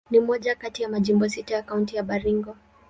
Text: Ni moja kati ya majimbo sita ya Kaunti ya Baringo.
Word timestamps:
Ni 0.11 0.19
moja 0.19 0.55
kati 0.55 0.83
ya 0.83 0.89
majimbo 0.89 1.29
sita 1.29 1.53
ya 1.55 1.63
Kaunti 1.63 1.95
ya 1.95 2.03
Baringo. 2.03 2.55